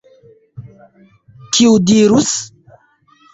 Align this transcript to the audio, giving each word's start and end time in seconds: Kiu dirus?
Kiu 1.51 1.75
dirus? 1.91 2.31